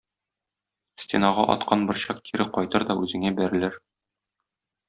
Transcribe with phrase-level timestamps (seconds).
[1.03, 3.81] Стенага аткан борчак кире кайтыр да үзеңә бәрелер.